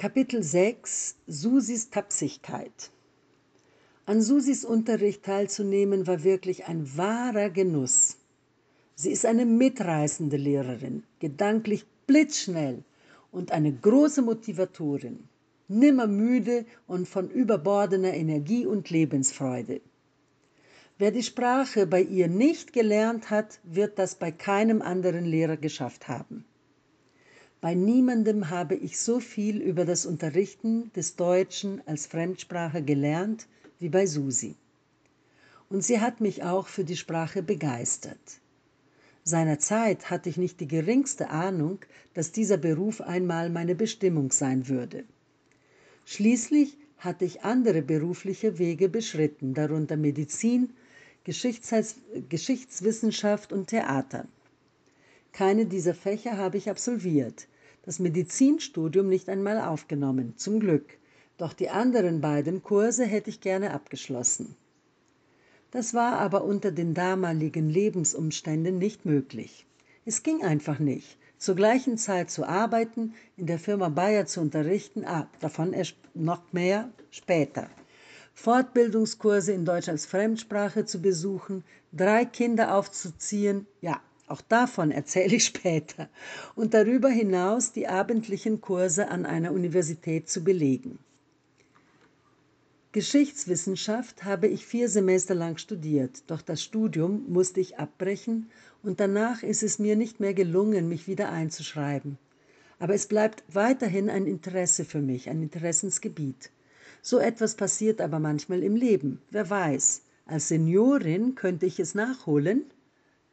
Kapitel 0.00 0.42
6 0.42 1.16
Susis 1.26 1.90
Tapsigkeit 1.90 2.90
An 4.06 4.22
Susis 4.22 4.64
Unterricht 4.64 5.24
teilzunehmen 5.24 6.06
war 6.06 6.24
wirklich 6.24 6.64
ein 6.64 6.96
wahrer 6.96 7.50
Genuss. 7.50 8.16
Sie 8.94 9.10
ist 9.10 9.26
eine 9.26 9.44
mitreißende 9.44 10.38
Lehrerin, 10.38 11.02
gedanklich 11.18 11.84
blitzschnell 12.06 12.82
und 13.30 13.52
eine 13.52 13.74
große 13.74 14.22
Motivatorin, 14.22 15.18
nimmer 15.68 16.06
müde 16.06 16.64
und 16.86 17.06
von 17.06 17.28
überbordener 17.28 18.14
Energie 18.14 18.64
und 18.64 18.88
Lebensfreude. 18.88 19.82
Wer 20.96 21.10
die 21.10 21.22
Sprache 21.22 21.86
bei 21.86 22.00
ihr 22.00 22.28
nicht 22.28 22.72
gelernt 22.72 23.28
hat, 23.28 23.60
wird 23.64 23.98
das 23.98 24.14
bei 24.14 24.32
keinem 24.32 24.80
anderen 24.80 25.26
Lehrer 25.26 25.58
geschafft 25.58 26.08
haben. 26.08 26.46
Bei 27.60 27.74
niemandem 27.74 28.48
habe 28.48 28.74
ich 28.74 28.98
so 28.98 29.20
viel 29.20 29.60
über 29.60 29.84
das 29.84 30.06
Unterrichten 30.06 30.90
des 30.94 31.16
Deutschen 31.16 31.86
als 31.86 32.06
Fremdsprache 32.06 32.82
gelernt 32.82 33.46
wie 33.78 33.90
bei 33.90 34.06
Susi. 34.06 34.54
Und 35.68 35.84
sie 35.84 36.00
hat 36.00 36.22
mich 36.22 36.42
auch 36.42 36.68
für 36.68 36.84
die 36.84 36.96
Sprache 36.96 37.42
begeistert. 37.42 38.16
Seinerzeit 39.24 40.08
hatte 40.08 40.30
ich 40.30 40.38
nicht 40.38 40.60
die 40.60 40.68
geringste 40.68 41.28
Ahnung, 41.28 41.80
dass 42.14 42.32
dieser 42.32 42.56
Beruf 42.56 43.02
einmal 43.02 43.50
meine 43.50 43.74
Bestimmung 43.74 44.32
sein 44.32 44.66
würde. 44.66 45.04
Schließlich 46.06 46.78
hatte 46.96 47.26
ich 47.26 47.42
andere 47.42 47.82
berufliche 47.82 48.58
Wege 48.58 48.88
beschritten, 48.88 49.52
darunter 49.52 49.98
Medizin, 49.98 50.70
Geschichtswissenschaft 51.24 53.52
und 53.52 53.68
Theater. 53.68 54.26
Keine 55.32 55.66
dieser 55.66 55.94
Fächer 55.94 56.36
habe 56.36 56.58
ich 56.58 56.68
absolviert, 56.68 57.46
das 57.82 57.98
Medizinstudium 57.98 59.08
nicht 59.08 59.28
einmal 59.28 59.60
aufgenommen, 59.60 60.36
zum 60.36 60.60
Glück, 60.60 60.98
doch 61.38 61.52
die 61.52 61.70
anderen 61.70 62.20
beiden 62.20 62.62
Kurse 62.62 63.04
hätte 63.04 63.30
ich 63.30 63.40
gerne 63.40 63.72
abgeschlossen. 63.72 64.56
Das 65.70 65.94
war 65.94 66.18
aber 66.18 66.44
unter 66.44 66.72
den 66.72 66.94
damaligen 66.94 67.70
Lebensumständen 67.70 68.78
nicht 68.78 69.06
möglich. 69.06 69.66
Es 70.04 70.22
ging 70.22 70.42
einfach 70.42 70.78
nicht, 70.78 71.16
zur 71.38 71.54
gleichen 71.54 71.96
Zeit 71.96 72.30
zu 72.30 72.44
arbeiten, 72.44 73.14
in 73.36 73.46
der 73.46 73.58
Firma 73.58 73.88
Bayer 73.88 74.26
zu 74.26 74.40
unterrichten, 74.40 75.04
ah, 75.04 75.28
davon 75.38 75.74
noch 76.12 76.52
mehr 76.52 76.90
später. 77.10 77.70
Fortbildungskurse 78.34 79.52
in 79.52 79.64
Deutsch 79.64 79.88
als 79.88 80.06
Fremdsprache 80.06 80.84
zu 80.84 81.00
besuchen, 81.00 81.64
drei 81.92 82.24
Kinder 82.24 82.74
aufzuziehen, 82.74 83.66
ja, 83.80 84.00
auch 84.30 84.40
davon 84.40 84.90
erzähle 84.90 85.36
ich 85.36 85.44
später. 85.52 86.08
Und 86.54 86.74
darüber 86.74 87.08
hinaus 87.08 87.72
die 87.72 87.88
abendlichen 87.88 88.60
Kurse 88.60 89.08
an 89.08 89.26
einer 89.26 89.52
Universität 89.52 90.28
zu 90.28 90.44
belegen. 90.44 90.98
Geschichtswissenschaft 92.92 94.24
habe 94.24 94.48
ich 94.48 94.66
vier 94.66 94.88
Semester 94.88 95.36
lang 95.36 95.58
studiert, 95.58 96.24
doch 96.26 96.42
das 96.42 96.60
Studium 96.60 97.24
musste 97.28 97.60
ich 97.60 97.78
abbrechen 97.78 98.50
und 98.82 98.98
danach 98.98 99.44
ist 99.44 99.62
es 99.62 99.78
mir 99.78 99.94
nicht 99.94 100.18
mehr 100.18 100.34
gelungen, 100.34 100.88
mich 100.88 101.06
wieder 101.06 101.30
einzuschreiben. 101.30 102.18
Aber 102.80 102.94
es 102.94 103.06
bleibt 103.06 103.44
weiterhin 103.46 104.10
ein 104.10 104.26
Interesse 104.26 104.84
für 104.84 105.00
mich, 105.00 105.30
ein 105.30 105.40
Interessensgebiet. 105.40 106.50
So 107.00 107.18
etwas 107.18 107.54
passiert 107.54 108.00
aber 108.00 108.18
manchmal 108.18 108.64
im 108.64 108.74
Leben, 108.74 109.22
wer 109.30 109.48
weiß. 109.48 110.02
Als 110.26 110.48
Seniorin 110.48 111.36
könnte 111.36 111.66
ich 111.66 111.78
es 111.78 111.94
nachholen, 111.94 112.64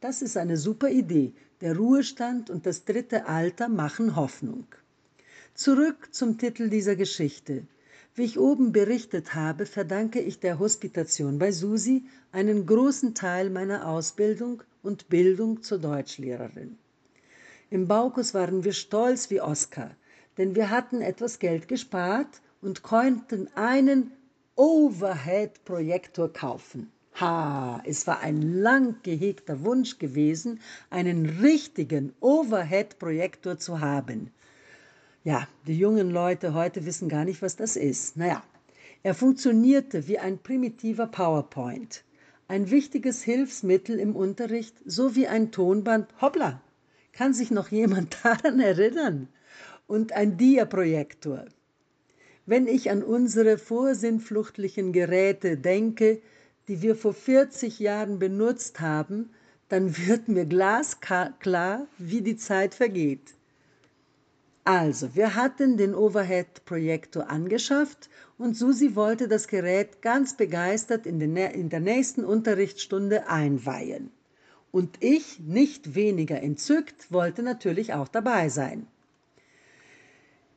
das 0.00 0.22
ist 0.22 0.36
eine 0.36 0.56
super 0.56 0.90
Idee. 0.90 1.32
Der 1.60 1.76
Ruhestand 1.76 2.50
und 2.50 2.66
das 2.66 2.84
dritte 2.84 3.26
Alter 3.26 3.68
machen 3.68 4.14
Hoffnung. 4.14 4.66
Zurück 5.54 6.08
zum 6.12 6.38
Titel 6.38 6.68
dieser 6.68 6.94
Geschichte. 6.94 7.66
Wie 8.14 8.24
ich 8.24 8.38
oben 8.38 8.72
berichtet 8.72 9.34
habe, 9.34 9.66
verdanke 9.66 10.20
ich 10.20 10.38
der 10.40 10.58
Hospitation 10.58 11.38
bei 11.38 11.50
Susi 11.50 12.04
einen 12.32 12.66
großen 12.66 13.14
Teil 13.14 13.50
meiner 13.50 13.88
Ausbildung 13.88 14.62
und 14.82 15.08
Bildung 15.08 15.62
zur 15.62 15.78
Deutschlehrerin. 15.78 16.78
Im 17.70 17.86
Baukus 17.86 18.34
waren 18.34 18.64
wir 18.64 18.72
stolz 18.72 19.30
wie 19.30 19.40
Oskar, 19.40 19.90
denn 20.36 20.54
wir 20.54 20.70
hatten 20.70 21.00
etwas 21.00 21.38
Geld 21.38 21.68
gespart 21.68 22.40
und 22.62 22.82
konnten 22.82 23.48
einen 23.54 24.12
Overhead-Projektor 24.54 26.32
kaufen. 26.32 26.90
Ha, 27.20 27.82
es 27.84 28.06
war 28.06 28.20
ein 28.20 28.42
lang 28.42 28.96
gehegter 29.02 29.64
Wunsch 29.64 29.98
gewesen, 29.98 30.60
einen 30.88 31.26
richtigen 31.26 32.12
Overhead-Projektor 32.20 33.58
zu 33.58 33.80
haben. 33.80 34.30
Ja, 35.24 35.48
die 35.66 35.76
jungen 35.76 36.10
Leute 36.10 36.54
heute 36.54 36.86
wissen 36.86 37.08
gar 37.08 37.24
nicht, 37.24 37.42
was 37.42 37.56
das 37.56 37.74
ist. 37.74 38.16
Naja, 38.16 38.44
er 39.02 39.14
funktionierte 39.14 40.06
wie 40.06 40.20
ein 40.20 40.38
primitiver 40.38 41.08
PowerPoint. 41.08 42.04
Ein 42.46 42.70
wichtiges 42.70 43.24
Hilfsmittel 43.24 43.98
im 43.98 44.14
Unterricht, 44.14 44.76
so 44.84 45.16
wie 45.16 45.26
ein 45.26 45.50
Tonband. 45.50 46.08
Hoppla, 46.20 46.60
kann 47.12 47.34
sich 47.34 47.50
noch 47.50 47.70
jemand 47.70 48.16
daran 48.22 48.60
erinnern? 48.60 49.28
Und 49.88 50.12
ein 50.12 50.36
Diaprojektor. 50.36 51.46
Wenn 52.46 52.68
ich 52.68 52.90
an 52.90 53.02
unsere 53.02 53.58
vorsinnfluchtlichen 53.58 54.92
Geräte 54.92 55.56
denke, 55.56 56.22
die 56.68 56.82
wir 56.82 56.94
vor 56.94 57.14
40 57.14 57.78
Jahren 57.78 58.18
benutzt 58.18 58.80
haben, 58.80 59.30
dann 59.68 59.96
wird 60.06 60.28
mir 60.28 60.46
glasklar, 60.46 61.86
wie 61.98 62.20
die 62.22 62.36
Zeit 62.36 62.74
vergeht. 62.74 63.34
Also, 64.64 65.14
wir 65.14 65.34
hatten 65.34 65.78
den 65.78 65.94
Overhead-Projektor 65.94 67.30
angeschafft 67.30 68.10
und 68.36 68.54
Susi 68.54 68.94
wollte 68.94 69.26
das 69.26 69.48
Gerät 69.48 70.02
ganz 70.02 70.36
begeistert 70.36 71.06
in, 71.06 71.18
den, 71.18 71.34
in 71.36 71.70
der 71.70 71.80
nächsten 71.80 72.22
Unterrichtsstunde 72.22 73.28
einweihen. 73.28 74.10
Und 74.70 75.02
ich, 75.02 75.40
nicht 75.40 75.94
weniger 75.94 76.42
entzückt, 76.42 77.10
wollte 77.10 77.42
natürlich 77.42 77.94
auch 77.94 78.08
dabei 78.08 78.50
sein. 78.50 78.86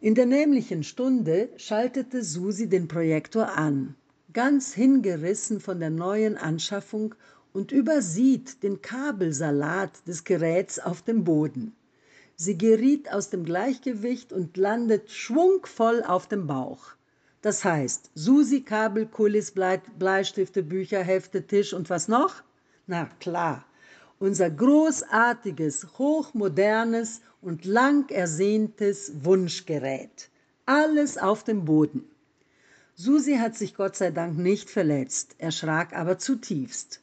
In 0.00 0.16
der 0.16 0.26
nämlichen 0.26 0.82
Stunde 0.82 1.50
schaltete 1.56 2.24
Susi 2.24 2.68
den 2.68 2.88
Projektor 2.88 3.56
an 3.56 3.94
ganz 4.32 4.72
hingerissen 4.74 5.60
von 5.60 5.80
der 5.80 5.90
neuen 5.90 6.36
Anschaffung 6.36 7.14
und 7.52 7.72
übersieht 7.72 8.62
den 8.62 8.80
Kabelsalat 8.80 10.06
des 10.06 10.24
Geräts 10.24 10.78
auf 10.78 11.02
dem 11.02 11.24
Boden. 11.24 11.74
Sie 12.36 12.56
geriet 12.56 13.12
aus 13.12 13.30
dem 13.30 13.44
Gleichgewicht 13.44 14.32
und 14.32 14.56
landet 14.56 15.10
schwungvoll 15.10 16.02
auf 16.02 16.26
dem 16.28 16.46
Bauch. 16.46 16.94
Das 17.42 17.64
heißt, 17.64 18.10
Susi, 18.14 18.62
Kabel, 18.62 19.06
Kulis, 19.06 19.52
Bleistifte, 19.52 20.62
Bücher, 20.62 21.02
Hefte, 21.02 21.46
Tisch 21.46 21.74
und 21.74 21.90
was 21.90 22.08
noch? 22.08 22.42
Na 22.86 23.06
klar, 23.20 23.64
unser 24.18 24.50
großartiges, 24.50 25.98
hochmodernes 25.98 27.20
und 27.40 27.64
lang 27.64 28.08
ersehntes 28.10 29.12
Wunschgerät. 29.24 30.30
Alles 30.64 31.18
auf 31.18 31.42
dem 31.42 31.64
Boden. 31.64 32.04
Susi 32.94 33.36
hat 33.36 33.56
sich 33.56 33.74
Gott 33.74 33.96
sei 33.96 34.10
Dank 34.10 34.36
nicht 34.36 34.68
verletzt, 34.68 35.36
erschrak 35.38 35.94
aber 35.94 36.18
zutiefst. 36.18 37.00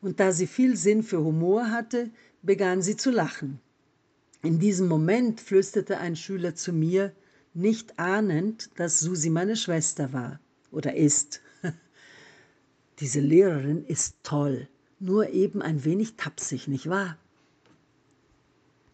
Und 0.00 0.18
da 0.20 0.32
sie 0.32 0.46
viel 0.46 0.76
Sinn 0.76 1.02
für 1.02 1.22
Humor 1.22 1.70
hatte, 1.70 2.10
begann 2.42 2.80
sie 2.80 2.96
zu 2.96 3.10
lachen. 3.10 3.60
In 4.42 4.58
diesem 4.58 4.88
Moment 4.88 5.40
flüsterte 5.40 5.98
ein 5.98 6.16
Schüler 6.16 6.54
zu 6.54 6.72
mir, 6.72 7.12
nicht 7.54 7.98
ahnend, 7.98 8.70
dass 8.76 9.00
Susi 9.00 9.30
meine 9.30 9.56
Schwester 9.56 10.12
war 10.12 10.40
oder 10.70 10.94
ist. 10.94 11.40
Diese 13.00 13.20
Lehrerin 13.20 13.84
ist 13.84 14.16
toll, 14.22 14.68
nur 15.00 15.30
eben 15.30 15.62
ein 15.62 15.84
wenig 15.84 16.16
tapsig, 16.16 16.68
nicht 16.68 16.88
wahr? 16.88 17.18